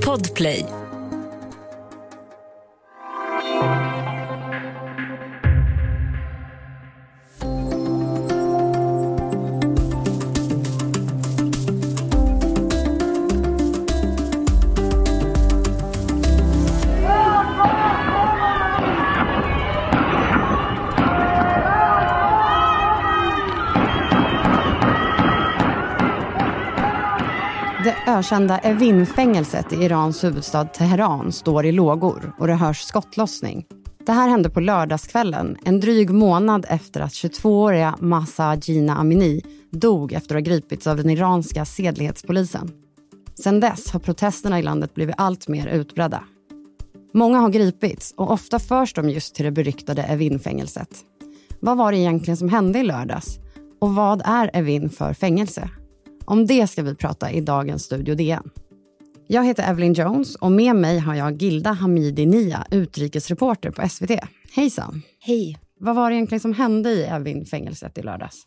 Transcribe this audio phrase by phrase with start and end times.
[0.00, 0.83] Podplay.
[28.14, 33.66] Ökända Evin-fängelset i Irans huvudstad Teheran står i lågor och det hörs skottlossning.
[34.06, 40.12] Det här hände på lördagskvällen, en dryg månad efter att 22-åriga Massa Gina Amini dog
[40.12, 42.70] efter att ha gripits av den iranska sedlighetspolisen.
[43.34, 46.24] Sedan dess har protesterna i landet blivit allt mer utbredda.
[47.14, 50.96] Många har gripits och ofta förs de just till det beryktade Evin-fängelset.
[51.60, 53.38] Vad var det egentligen som hände i lördags?
[53.80, 55.70] Och vad är Evin för fängelse?
[56.26, 58.50] Om det ska vi prata i dagens Studio DN.
[59.26, 64.10] Jag heter Evelyn Jones och med mig har jag Gilda Hamidi Nia, utrikesreporter på SVT.
[64.54, 65.02] Hejsan!
[65.20, 65.58] Hej!
[65.80, 68.42] Vad var det egentligen som hände i Evin-fängelset i lördags?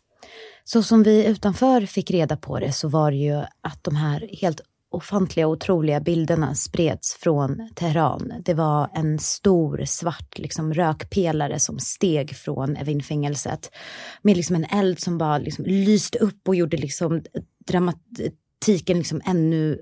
[0.64, 4.28] Så som vi utanför fick reda på det så var det ju att de här
[4.40, 8.32] helt ofantliga otroliga bilderna spreds från Teheran.
[8.44, 13.70] Det var en stor svart liksom, rökpelare som steg från Evin-fängelset
[14.22, 17.22] med liksom en eld som bara liksom, lyste upp och gjorde liksom,
[18.64, 19.78] tiken liksom ännu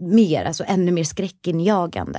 [0.00, 2.18] mer, alltså ännu mer skräckinjagande.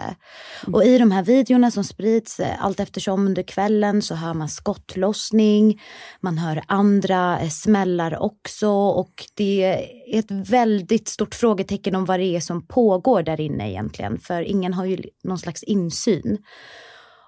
[0.63, 0.73] Mm.
[0.73, 4.49] Och i de här videorna som sprids eh, allt eftersom under kvällen så hör man
[4.49, 5.81] skottlossning,
[6.19, 12.19] man hör andra eh, smällar också och det är ett väldigt stort frågetecken om vad
[12.19, 16.37] det är som pågår där inne egentligen, för ingen har ju någon slags insyn.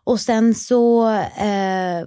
[0.03, 2.05] Och sen så eh,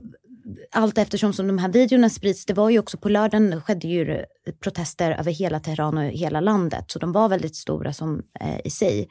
[0.72, 4.24] allt eftersom som de här videorna sprids, det var ju också på lördagen skedde ju
[4.60, 8.70] protester över hela Teheran och hela landet, så de var väldigt stora som eh, i
[8.70, 9.08] sig.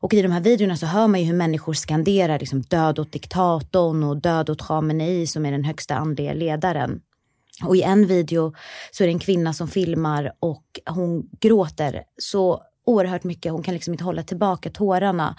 [0.00, 3.12] Och i de här videorna så hör man ju hur människor skanderar liksom död åt
[3.12, 7.00] diktatorn och död åt Khamenei som är den högsta andliga ledaren.
[7.64, 8.54] Och i en video
[8.90, 13.52] så är det en kvinna som filmar och hon gråter så oerhört mycket.
[13.52, 15.36] Hon kan liksom inte hålla tillbaka tårarna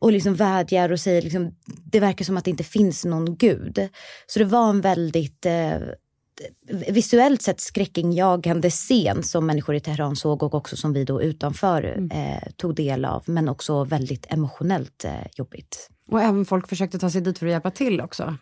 [0.00, 3.88] och liksom vädjar och säger liksom, det verkar som att det inte finns någon gud.
[4.26, 5.78] Så det var en väldigt eh,
[6.88, 11.82] visuellt sett skräckinjagande scen som människor i Teheran såg och också som vi då utanför
[11.82, 12.10] mm.
[12.10, 13.22] eh, tog del av.
[13.26, 15.90] Men också väldigt emotionellt eh, jobbigt.
[16.08, 18.36] Och även folk försökte ta sig dit för att hjälpa till också.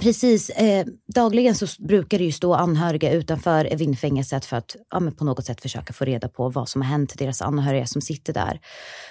[0.00, 0.50] Precis.
[0.50, 5.44] Eh, dagligen så brukar det ju stå anhöriga utanför Evinfängelset för att ja, på något
[5.44, 8.60] sätt försöka få reda på vad som har hänt deras anhöriga som sitter där.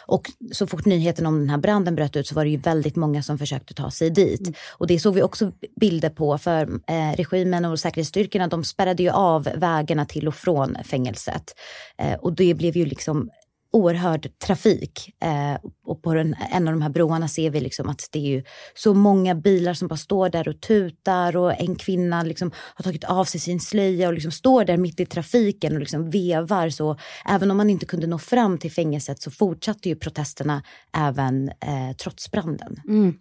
[0.05, 2.95] Och så fort nyheten om den här branden bröt ut så var det ju väldigt
[2.95, 4.41] många som försökte ta sig dit.
[4.41, 4.53] Mm.
[4.71, 9.09] Och det såg vi också bilder på för eh, regimen och säkerhetsstyrkorna de spärrade ju
[9.09, 11.55] av vägarna till och från fängelset.
[11.97, 13.29] Eh, och det blev ju liksom
[13.75, 15.13] oerhörd trafik.
[15.23, 18.29] Eh, och på den, en av de här broarna ser vi liksom att det är
[18.29, 18.43] ju
[18.75, 23.03] så många bilar som bara står där och tutar och en kvinna liksom har tagit
[23.03, 26.69] av sig sin slöja och liksom står där mitt i trafiken och liksom vevar.
[26.69, 30.63] Så även om man inte kunde nå fram till fängelset så fortsatte ju protesterna
[30.97, 32.81] även eh, trots branden.
[32.87, 33.13] Mm.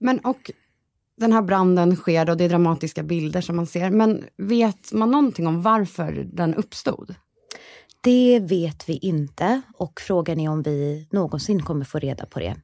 [0.00, 0.50] Men och
[1.16, 3.90] den här branden sker och det är dramatiska bilder som man ser.
[3.90, 7.14] Men vet man någonting om varför den uppstod?
[8.00, 12.54] Det vet vi inte och frågan är om vi någonsin kommer få reda på det.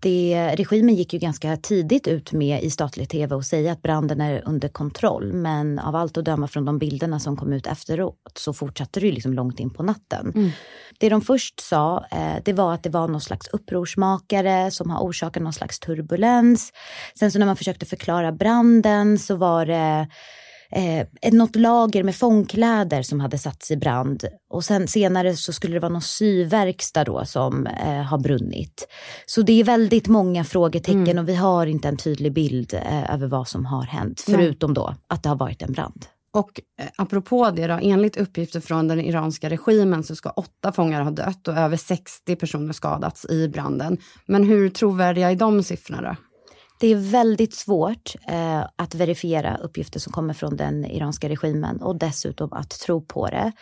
[0.00, 0.54] det.
[0.56, 4.42] Regimen gick ju ganska tidigt ut med i statlig tv och säga att branden är
[4.46, 5.32] under kontroll.
[5.32, 9.06] Men av allt att döma från de bilderna som kom ut efteråt så fortsatte det
[9.06, 10.32] ju liksom långt in på natten.
[10.34, 10.50] Mm.
[10.98, 15.00] Det de först sa eh, det var att det var någon slags upprorsmakare som har
[15.00, 16.72] orsakat någon slags turbulens.
[17.18, 20.08] Sen så när man försökte förklara branden så var det
[20.72, 24.24] eh, något lager med fångkläder som hade satts i brand.
[24.50, 28.88] Och sen senare så skulle det vara någon syverkstad då som eh, har brunnit.
[29.26, 31.18] Så det är väldigt många frågetecken mm.
[31.18, 34.20] och vi har inte en tydlig bild eh, över vad som har hänt.
[34.26, 36.06] Förutom då att det har varit en brand.
[36.30, 41.02] Och eh, apropå det, då, enligt uppgifter från den iranska regimen så ska åtta fångar
[41.02, 43.98] ha dött och över 60 personer skadats i branden.
[44.26, 46.02] Men hur trovärdiga är de siffrorna?
[46.02, 46.27] Då?
[46.80, 51.96] Det är väldigt svårt eh, att verifiera uppgifter som kommer från den iranska regimen och
[51.96, 53.52] dessutom att tro på det.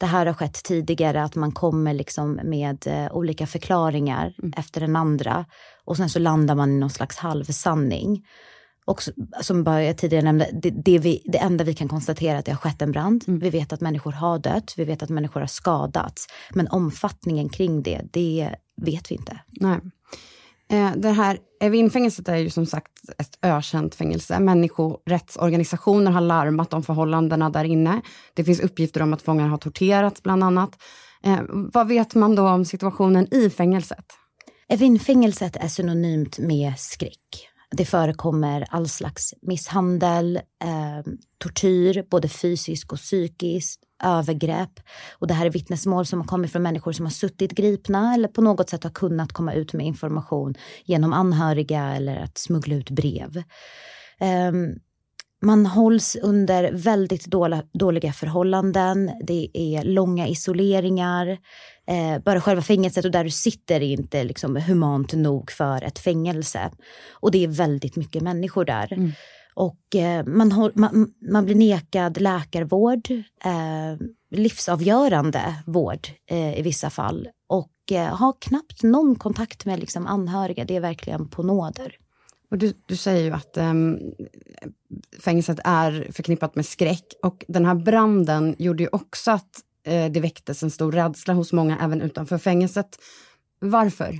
[0.00, 4.52] Det här har skett tidigare, att man kommer liksom med eh, olika förklaringar mm.
[4.56, 5.44] efter den andra
[5.84, 8.26] och sen så landar man i någon slags halvsanning.
[8.84, 9.02] Och
[9.42, 12.44] som bara jag tidigare nämnde, det, det, vi, det enda vi kan konstatera är att
[12.44, 13.24] det har skett en brand.
[13.26, 13.40] Mm.
[13.40, 16.26] Vi vet att människor har dött, vi vet att människor har skadats.
[16.50, 18.50] Men omfattningen kring det, det
[18.82, 19.40] vet vi inte.
[19.48, 19.80] Nej.
[20.70, 24.40] Eh, det här Evinfängelset är ju som sagt ett ökänt fängelse.
[24.40, 28.00] Människorättsorganisationer har larmat om förhållandena där inne.
[28.34, 30.82] Det finns uppgifter om att fångar har torterats bland annat.
[31.22, 34.06] Eh, vad vet man då om situationen i fängelset?
[34.68, 37.48] Evinfängelset är synonymt med skräck.
[37.70, 44.80] Det förekommer all slags misshandel, eh, tortyr, både fysisk och psykisk, övergrepp.
[45.18, 48.28] Och det här är vittnesmål som har kommit från människor som har suttit gripna eller
[48.28, 50.54] på något sätt har kunnat komma ut med information
[50.84, 53.42] genom anhöriga eller att smuggla ut brev.
[54.50, 54.78] Um,
[55.42, 57.26] man hålls under väldigt
[57.72, 59.10] dåliga förhållanden.
[59.26, 61.38] Det är långa isoleringar.
[61.86, 65.98] Eh, bara själva fängelset och där du sitter är inte liksom humant nog för ett
[65.98, 66.70] fängelse.
[67.10, 68.92] Och det är väldigt mycket människor där.
[68.92, 69.12] Mm.
[69.56, 73.10] Och eh, man, man, man, blir nekad läkarvård,
[73.44, 77.28] eh, livsavgörande vård eh, i vissa fall.
[77.48, 80.64] Och eh, har knappt någon kontakt med liksom, anhöriga.
[80.64, 81.96] Det är verkligen på nåder.
[82.50, 83.98] Och du, du säger ju att ehm,
[85.20, 90.20] fängelset är förknippat med skräck och den här branden gjorde ju också att eh, det
[90.20, 92.98] väcktes en stor rädsla hos många även utanför fängelset.
[93.60, 94.18] Varför?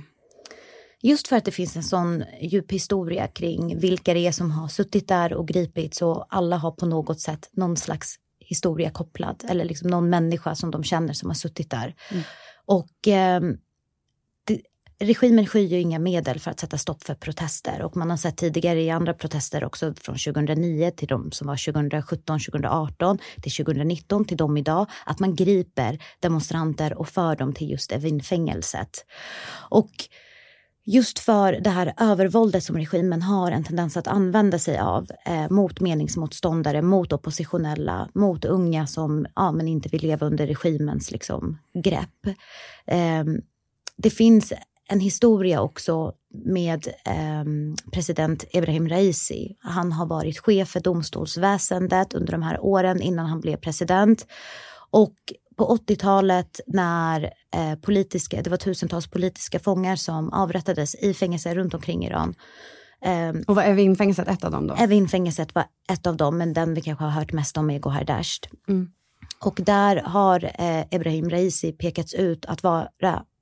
[1.01, 4.67] Just för att det finns en sån djup historia kring vilka det är som har
[4.67, 9.65] suttit där och gripits och alla har på något sätt någon slags historia kopplad eller
[9.65, 11.95] liksom någon människa som de känner som har suttit där.
[12.11, 12.23] Mm.
[12.65, 13.41] Och eh,
[14.99, 18.37] regimen skyr ju inga medel för att sätta stopp för protester och man har sett
[18.37, 24.25] tidigare i andra protester också från 2009 till de som var 2017, 2018 till 2019
[24.25, 29.05] till de idag, att man griper demonstranter och för dem till just Evinfängelset.
[29.69, 29.91] Och
[30.89, 35.49] just för det här övervåldet som regimen har en tendens att använda sig av eh,
[35.49, 41.57] mot meningsmotståndare, mot oppositionella, mot unga som ja, men inte vill leva under regimens liksom,
[41.83, 42.27] grepp.
[42.85, 43.23] Eh,
[43.97, 44.53] det finns
[44.89, 46.13] en historia också
[46.45, 47.43] med eh,
[47.91, 49.55] president Ebrahim Raisi.
[49.59, 54.27] Han har varit chef för domstolsväsendet under de här åren innan han blev president.
[54.89, 55.15] Och
[55.57, 61.73] på 80-talet när eh, politiska, det var tusentals politiska fångar som avrättades i fängelser runt
[61.73, 62.35] omkring Iran.
[63.01, 64.75] Eh, och var Evin-fängelset ett av dem då?
[64.75, 68.03] Evin-fängelset var ett av dem, men den vi kanske har hört mest om är Gohar
[68.03, 68.49] Dasht.
[68.67, 68.91] Mm.
[69.39, 72.89] Och där har eh, Ebrahim Raisi pekats ut att vara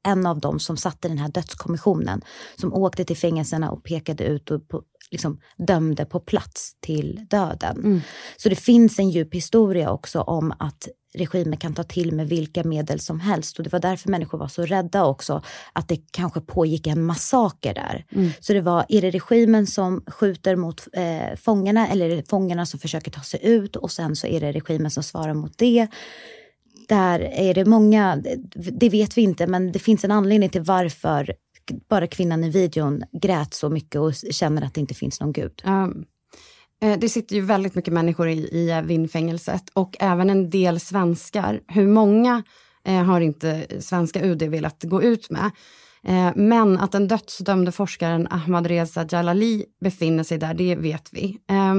[0.05, 2.21] en av dem som satte den här dödskommissionen.
[2.55, 4.81] Som åkte till fängelserna och pekade ut och på,
[5.11, 7.77] liksom, dömde på plats till döden.
[7.77, 8.01] Mm.
[8.37, 12.63] Så det finns en djup historia också om att regimer kan ta till med vilka
[12.63, 13.57] medel som helst.
[13.57, 15.41] Och det var därför människor var så rädda också,
[15.73, 18.05] att det kanske pågick en massaker där.
[18.11, 18.31] Mm.
[18.39, 22.65] Så det var, är det regimen som skjuter mot eh, fångarna eller är det fångarna
[22.65, 25.87] som försöker ta sig ut och sen så är det regimen som svarar mot det.
[26.87, 28.23] Där är det många,
[28.55, 31.35] det vet vi inte, men det finns en anledning till varför
[31.89, 35.61] bara kvinnan i videon grät så mycket och känner att det inte finns någon gud.
[35.65, 36.05] Um,
[36.99, 41.61] det sitter ju väldigt mycket människor i, i eh, Vindfängelset och även en del svenskar.
[41.67, 42.43] Hur många
[42.85, 45.51] eh, har inte svenska UD velat gå ut med.
[46.03, 51.37] Eh, men att den dödsdömde forskaren Ahmadreza Jalali befinner sig där, det vet vi.
[51.49, 51.75] Eh,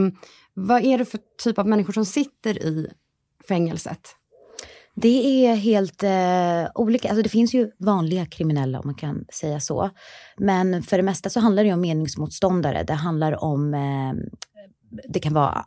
[0.54, 2.86] vad är det för typ av människor som sitter i
[3.48, 4.16] fängelset?
[4.98, 7.08] Det är helt eh, olika.
[7.08, 9.90] Alltså det finns ju vanliga kriminella om man kan säga så.
[10.36, 12.82] Men för det mesta så handlar det om meningsmotståndare.
[12.82, 14.12] Det handlar om eh,
[15.08, 15.64] det kan vara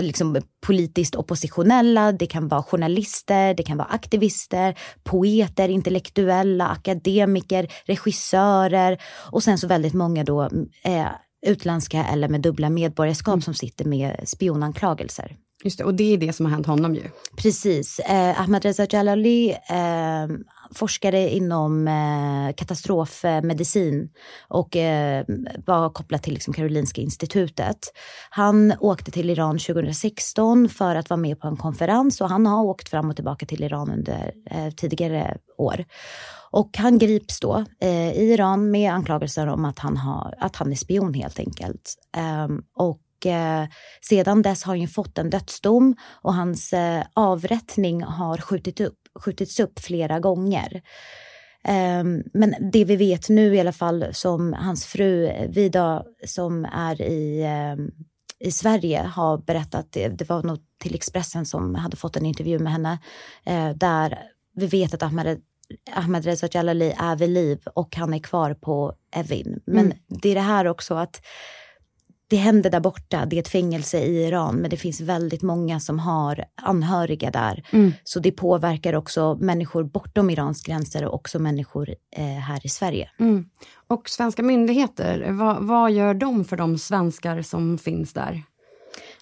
[0.00, 9.02] liksom, politiskt oppositionella, det kan vara journalister, det kan vara aktivister, poeter, intellektuella, akademiker, regissörer
[9.30, 10.42] och sen så väldigt många då
[10.84, 11.06] eh,
[11.46, 13.42] utländska eller med dubbla medborgarskap mm.
[13.42, 15.36] som sitter med spionanklagelser.
[15.64, 17.02] Just det, och det är det som har hänt honom ju.
[17.36, 17.98] Precis.
[17.98, 20.36] Eh, Ahmadreza Jalali eh,
[20.74, 24.10] forskade inom eh, katastrofmedicin
[24.48, 25.24] och eh,
[25.66, 27.78] var kopplad till liksom, Karolinska institutet.
[28.30, 32.64] Han åkte till Iran 2016 för att vara med på en konferens och han har
[32.64, 35.84] åkt fram och tillbaka till Iran under eh, tidigare år.
[36.50, 40.72] Och han grips då eh, i Iran med anklagelser om att han, har, att han
[40.72, 41.94] är spion helt enkelt.
[42.16, 43.64] Ehm, och eh,
[44.00, 49.60] sedan dess har han fått en dödsdom och hans eh, avrättning har skjutit upp, skjutits
[49.60, 50.82] upp flera gånger.
[51.68, 57.02] Um, men det vi vet nu i alla fall som hans fru Vida som är
[57.02, 57.44] i,
[57.76, 57.90] um,
[58.38, 62.72] i Sverige har berättat, det, var nog till Expressen som hade fått en intervju med
[62.72, 62.98] henne,
[63.50, 64.18] uh, där
[64.56, 65.40] vi vet att Ahmed
[65.92, 69.60] Ahmed Reza Jalali är vid liv och han är kvar på Evin.
[69.66, 69.98] Men mm.
[70.08, 71.22] det är det här också att
[72.30, 75.80] det händer där borta, det är ett fängelse i Iran, men det finns väldigt många
[75.80, 77.64] som har anhöriga där.
[77.70, 77.92] Mm.
[78.04, 83.10] Så det påverkar också människor bortom Irans gränser och också människor eh, här i Sverige.
[83.20, 83.44] Mm.
[83.88, 88.42] Och svenska myndigheter, vad, vad gör de för de svenskar som finns där?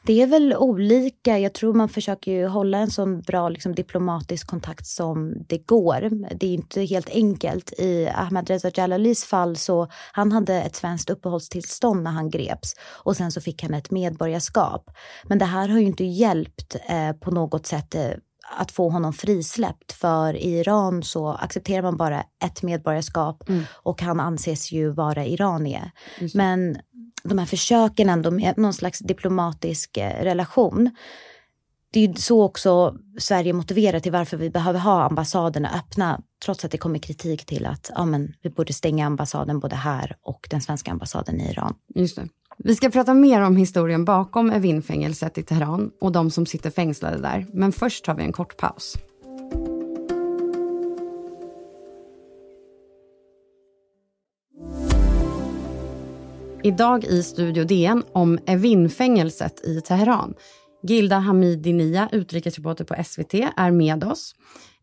[0.02, 1.38] Det är väl olika.
[1.38, 6.10] Jag tror man försöker ju hålla en sån bra liksom, diplomatisk kontakt som det går.
[6.34, 7.72] Det är inte helt enkelt.
[7.78, 13.32] I Ahmadreza Jalalis fall så han hade ett svenskt uppehållstillstånd när han greps och sen
[13.32, 14.90] så fick han ett medborgarskap.
[15.24, 18.10] Men det här har ju inte hjälpt eh, på något sätt eh,
[18.56, 19.92] att få honom frisläppt.
[19.92, 23.64] För i Iran så accepterar man bara ett medborgarskap mm.
[23.72, 25.90] och han anses ju vara iranier.
[26.34, 26.76] Men
[27.22, 30.90] de här försöken ändå med någon slags diplomatisk eh, relation.
[31.92, 36.64] Det är ju så också Sverige motiverar till varför vi behöver ha ambassaderna öppna trots
[36.64, 40.46] att det kommer kritik till att ja, men, vi borde stänga ambassaden både här och
[40.50, 41.74] den svenska ambassaden i Iran.
[41.94, 42.28] Just det.
[42.58, 47.18] Vi ska prata mer om historien bakom Evinfängelset i Teheran och de som sitter fängslade
[47.18, 47.46] där.
[47.52, 48.96] Men först tar vi en kort paus.
[56.62, 60.34] Idag i Studio DN om Evinfängelset i Teheran.
[60.82, 64.34] Gilda Hamidinia, utrikesreporter på SVT, är med oss.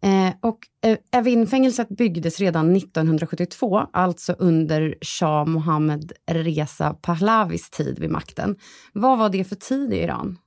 [0.02, 8.10] Eh, och eh, Evinfängelset byggdes redan 1972, alltså under Shah Mohammed Reza Pahlavis tid vid
[8.10, 8.56] makten.
[8.94, 10.38] Vad var det för tid i Iran?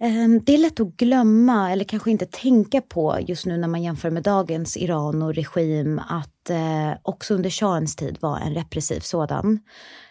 [0.00, 3.82] Ehm, det är lätt att glömma, eller kanske inte tänka på just nu när man
[3.82, 9.00] jämför med dagens Iran och regim, att eh, också under shahens tid var en repressiv
[9.00, 9.60] sådan.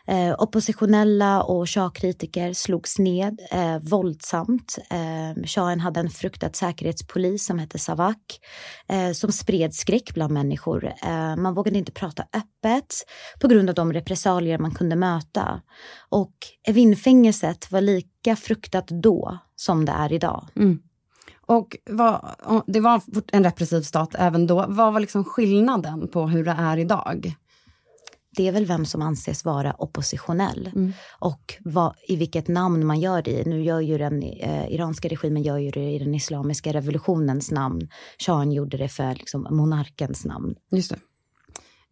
[0.07, 4.77] Eh, oppositionella och shahkritiker slogs ned eh, våldsamt.
[4.89, 8.39] Eh, shahen hade en fruktad säkerhetspolis som hette Savak
[8.89, 10.93] eh, som spred skräck bland människor.
[11.03, 12.95] Eh, man vågade inte prata öppet
[13.41, 15.61] på grund av de repressalier man kunde möta.
[16.09, 16.33] Och
[16.67, 20.47] Evinfängelset var lika fruktat då som det är idag.
[20.55, 20.79] Mm.
[21.51, 22.25] Och vad,
[22.67, 24.65] det var en repressiv stat även då.
[24.69, 27.35] Vad var liksom skillnaden på hur det är idag?
[28.37, 30.93] det är väl vem som anses vara oppositionell mm.
[31.19, 33.45] och vad, i vilket namn man gör det i.
[33.45, 37.89] Nu gör ju den eh, iranska regimen gör ju det i den islamiska revolutionens namn.
[38.17, 40.55] Shahen gjorde det för liksom, monarkens namn.
[40.71, 40.99] Just det.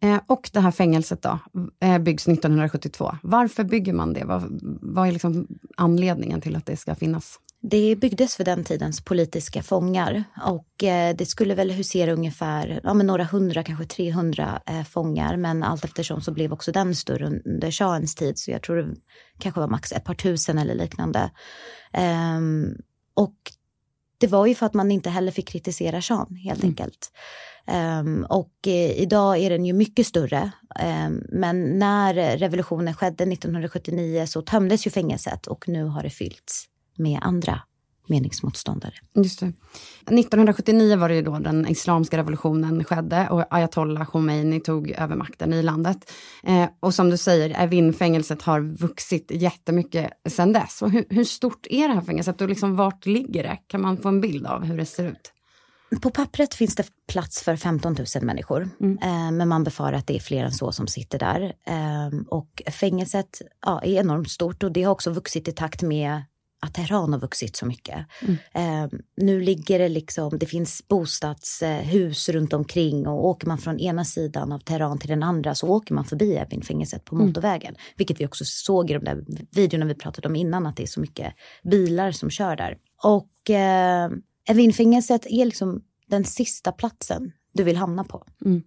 [0.08, 1.38] Eh, och det här fängelset då,
[1.80, 3.16] eh, byggs 1972.
[3.22, 4.24] Varför bygger man det?
[4.24, 7.38] Vad, vad är liksom anledningen till att det ska finnas?
[7.62, 12.94] Det byggdes för den tidens politiska fångar och eh, det skulle väl husera ungefär ja,
[12.94, 15.36] men några hundra, kanske 300 eh, fångar.
[15.36, 18.94] Men allt eftersom så blev också den större under shahens tid så jag tror det
[19.38, 21.30] kanske var max ett par tusen eller liknande.
[22.36, 22.76] Um,
[23.14, 23.36] och
[24.18, 26.70] det var ju för att man inte heller fick kritisera shahen helt mm.
[26.70, 27.12] enkelt.
[28.00, 30.50] Um, och eh, idag är den ju mycket större.
[31.06, 36.66] Um, men när revolutionen skedde 1979 så tömdes ju fängelset och nu har det fyllts
[37.00, 37.60] med andra
[38.10, 38.94] meningsmotståndare.
[39.14, 39.46] Just det.
[39.46, 45.52] 1979 var det ju då den islamska revolutionen skedde och ayatollah Khomeini tog över makten
[45.52, 46.12] i landet.
[46.42, 50.82] Eh, och som du säger, Evin-fängelset har vuxit jättemycket sedan dess.
[50.82, 53.58] Och hur, hur, stort är det här fängelset och liksom vart ligger det?
[53.66, 55.32] Kan man få en bild av hur det ser ut?
[56.02, 58.98] På pappret finns det plats för 15 000 människor, mm.
[59.02, 61.52] eh, men man befarar att det är fler än så som sitter där.
[61.66, 66.22] Eh, och fängelset ja, är enormt stort och det har också vuxit i takt med
[66.60, 68.06] att Teheran har vuxit så mycket.
[68.22, 68.36] Mm.
[68.54, 74.04] Eh, nu ligger det liksom, det finns bostadshus runt omkring och åker man från ena
[74.04, 77.26] sidan av Teheran till den andra så åker man förbi Evin-fängelset på mm.
[77.26, 77.74] motorvägen.
[77.74, 77.80] Mm.
[77.96, 80.86] Vilket vi också såg i de där videorna vi pratade om innan att det är
[80.86, 82.76] så mycket bilar som kör där.
[83.02, 84.10] Och eh,
[84.48, 88.24] Evin-fängelset är liksom den sista platsen du vill hamna på.
[88.44, 88.62] Mm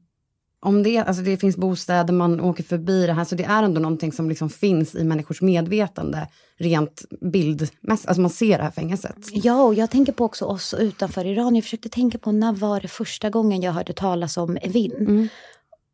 [0.63, 3.81] om det, alltså det finns bostäder, man åker förbi det här, så det är ändå
[3.81, 6.27] någonting som liksom finns i människors medvetande
[6.57, 8.07] rent bildmässigt.
[8.07, 9.17] Alltså man ser det här fängelset.
[9.31, 11.55] Ja, och jag tänker på också oss utanför Iran.
[11.55, 14.95] Jag försökte tänka på när var det första gången jag hörde talas om Evin?
[14.99, 15.27] Mm.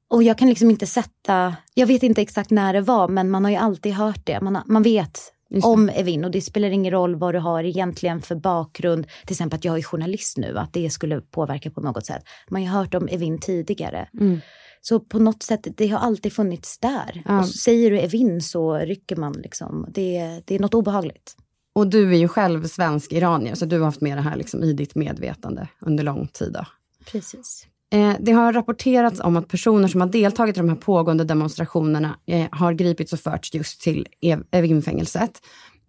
[0.07, 3.43] Och jag kan liksom inte sätta, jag vet inte exakt när det var, men man
[3.43, 4.41] har ju alltid hört det.
[4.41, 5.19] Man, man vet
[5.63, 9.07] om Evin och det spelar ingen roll vad du har egentligen för bakgrund.
[9.25, 12.23] Till exempel att jag är journalist nu, att det skulle påverka på något sätt.
[12.49, 14.09] Man har hört om Evin tidigare.
[14.19, 14.39] Mm.
[14.81, 17.23] Så på något sätt, det har alltid funnits där.
[17.25, 17.39] Ja.
[17.39, 19.85] Och säger du Evin så rycker man liksom.
[19.89, 21.35] Det, det är något obehagligt.
[21.75, 24.63] Och du är ju själv svensk iranier, så du har haft med det här liksom
[24.63, 26.53] i ditt medvetande under lång tid.
[26.53, 26.65] Då.
[27.11, 27.67] Precis.
[27.91, 32.17] Eh, det har rapporterats om att personer som har deltagit i de här pågående demonstrationerna
[32.25, 34.07] eh, har gripits och förts just till
[34.51, 35.41] Evinfängelset.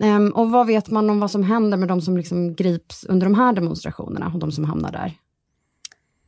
[0.03, 3.27] Ehm, och vad vet man om vad som händer med de som liksom grips under
[3.27, 5.13] de här demonstrationerna och de som hamnar där?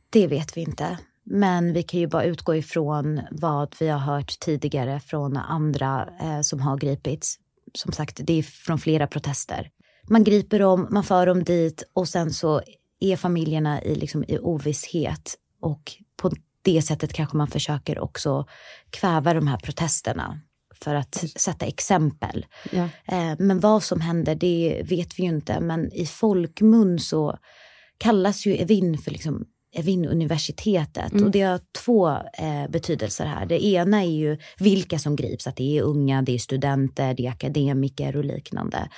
[0.09, 0.97] Det vet vi inte.
[1.23, 6.41] Men vi kan ju bara utgå ifrån vad vi har hört tidigare från andra eh,
[6.41, 7.39] som har gripits.
[7.73, 9.69] Som sagt, det är från flera protester.
[10.09, 12.61] Man griper dem, man för dem dit och sen så
[12.99, 15.35] är familjerna i, liksom, i ovisshet.
[15.63, 18.45] Och på det sättet kanske man försöker också
[18.89, 20.39] kväva de här protesterna
[20.75, 22.45] för att sätta exempel.
[22.71, 22.83] Ja.
[23.07, 25.59] Eh, men vad som händer, det vet vi ju inte.
[25.59, 27.37] Men i folkmun så
[27.97, 31.11] kallas ju Evin för liksom Evin-universitetet.
[31.11, 31.25] Mm.
[31.25, 33.45] Och det har två eh, betydelser här.
[33.45, 37.25] Det ena är ju vilka som grips, att det är unga, det är studenter, det
[37.25, 38.89] är akademiker och liknande.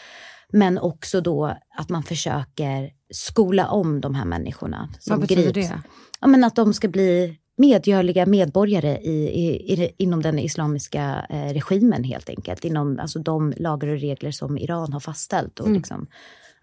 [0.54, 5.70] Men också då att man försöker skola om de här människorna som Vad betyder grips.
[5.70, 5.82] det?
[6.22, 11.54] Ja, men att de ska bli medgörliga medborgare i, i, i, inom den islamiska eh,
[11.54, 12.66] regimen helt enkelt.
[12.66, 15.60] Inom alltså, de lagar och regler som Iran har fastställt.
[15.60, 15.78] Och mm.
[15.78, 16.08] liksom,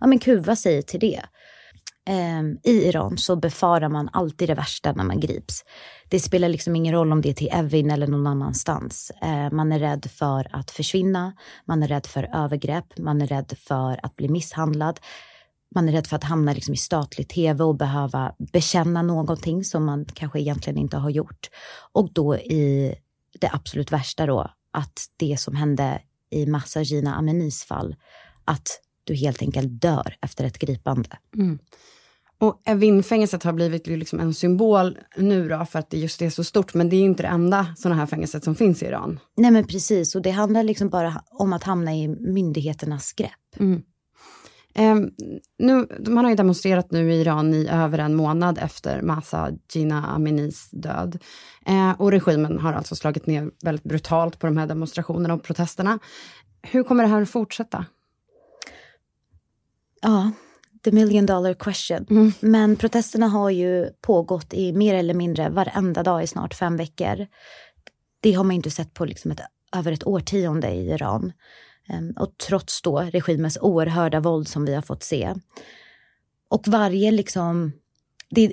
[0.00, 1.22] ja, men kuva sig till det.
[2.06, 5.64] Ehm, I Iran så befarar man alltid det värsta när man grips.
[6.08, 9.12] Det spelar liksom ingen roll om det är till Evin eller någon annanstans.
[9.20, 11.32] Ehm, man är rädd för att försvinna,
[11.64, 15.00] man är rädd för övergrepp, man är rädd för att bli misshandlad.
[15.74, 19.84] Man är rädd för att hamna liksom i statlig tv och behöva bekänna någonting som
[19.84, 21.50] man kanske egentligen inte har gjort.
[21.92, 22.94] Och då i
[23.40, 27.96] det absolut värsta då, att det som hände i Massa Gina Aminis fall,
[28.44, 28.68] att
[29.04, 31.08] du helt enkelt dör efter ett gripande.
[31.36, 31.58] Mm.
[32.38, 36.44] Och Evin-fängelset har blivit liksom en symbol nu då för att det just är så
[36.44, 36.74] stort.
[36.74, 39.20] Men det är inte det enda sådana här fängelset som finns i Iran.
[39.36, 43.60] Nej men precis och det handlar liksom bara om att hamna i myndigheternas grepp.
[43.60, 43.82] Mm.
[44.74, 44.96] Eh,
[45.58, 50.06] nu, man har ju demonstrerat nu i Iran i över en månad efter Masa Gina
[50.06, 51.18] Aminis död.
[51.66, 55.98] Eh, och regimen har alltså slagit ner väldigt brutalt på de här demonstrationerna och protesterna.
[56.62, 57.84] Hur kommer det här att fortsätta?
[60.02, 60.32] Ja,
[60.84, 62.06] the million dollar question.
[62.10, 62.32] Mm.
[62.40, 67.26] Men protesterna har ju pågått i mer eller mindre varenda dag i snart fem veckor.
[68.20, 69.40] Det har man inte sett på liksom ett,
[69.76, 71.32] över ett årtionde i Iran.
[71.88, 75.34] Um, och trots då regimens oerhörda våld som vi har fått se.
[76.48, 77.72] Och varje liksom...
[78.30, 78.52] Det,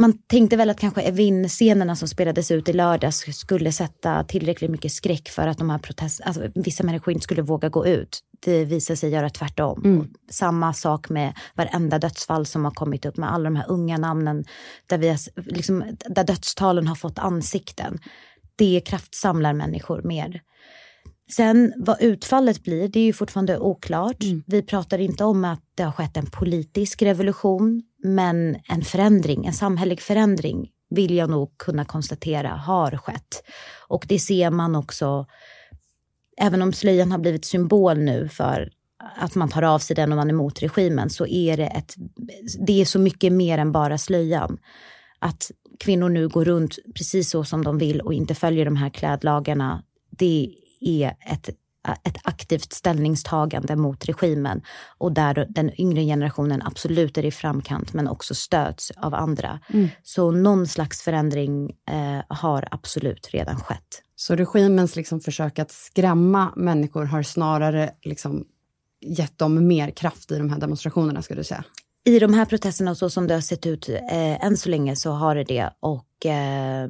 [0.00, 4.92] man tänkte väl att kanske Evin-scenerna som spelades ut i lördags skulle sätta tillräckligt mycket
[4.92, 8.20] skräck för att de här protest, alltså, vissa människor inte skulle våga gå ut.
[8.44, 9.82] Det visar sig göra tvärtom.
[9.84, 10.08] Mm.
[10.30, 14.44] Samma sak med varenda dödsfall som har kommit upp med alla de här unga namnen
[14.86, 17.98] där, vi har, liksom, där dödstalen har fått ansikten.
[18.56, 20.40] Det kraftsamlar människor mer.
[21.36, 24.22] Sen vad utfallet blir, det är ju fortfarande oklart.
[24.22, 24.42] Mm.
[24.46, 29.52] Vi pratar inte om att det har skett en politisk revolution, men en förändring, en
[29.52, 33.42] samhällelig förändring vill jag nog kunna konstatera har skett.
[33.88, 35.26] Och det ser man också,
[36.36, 38.70] även om slöjan har blivit symbol nu för
[39.16, 41.94] att man tar av sig den om man är emot regimen, så är det, ett,
[42.66, 44.58] det är så mycket mer än bara slöjan.
[45.18, 45.50] Att
[45.80, 49.82] kvinnor nu går runt precis så som de vill och inte följer de här klädlagarna,
[50.10, 51.48] det är ett,
[52.04, 54.62] ett aktivt ställningstagande mot regimen
[54.98, 59.60] och där den yngre generationen absolut är i framkant men också stöds av andra.
[59.68, 59.88] Mm.
[60.02, 64.02] Så någon slags förändring eh, har absolut redan skett.
[64.16, 68.44] Så regimens liksom försök att skrämma människor har snarare liksom
[69.00, 71.64] gett dem mer kraft i de här demonstrationerna, skulle du säga?
[72.04, 75.10] I de här protesterna, så som det har sett ut eh, än så länge, så
[75.10, 75.70] har det det.
[75.80, 76.88] Och eh,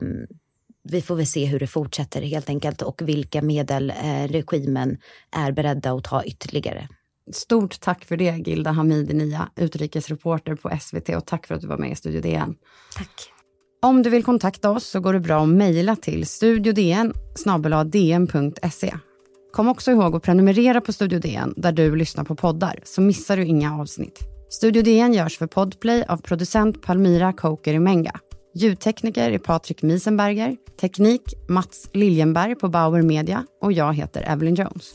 [0.82, 4.98] vi får väl se hur det fortsätter helt enkelt och vilka medel eh, regimen
[5.36, 6.88] är beredda att ta ytterligare.
[7.32, 11.66] Stort tack för det, Gilda Hamidi Nia, utrikesreporter på SVT och tack för att du
[11.66, 12.54] var med i Studio DN.
[12.96, 13.30] Tack.
[13.82, 17.12] Om du vill kontakta oss så går det bra att mejla till studiodn
[17.90, 18.94] dn.se.
[19.52, 23.36] Kom också ihåg att prenumerera på Studio DN där du lyssnar på poddar så missar
[23.36, 24.18] du inga avsnitt.
[24.50, 28.20] Studio DN görs för Podplay av producent Palmira Koker Menga.
[28.54, 34.94] Ljudtekniker är Patrik Miesenberger, teknik Mats Liljenberg på Bauer Media och jag heter Evelyn Jones.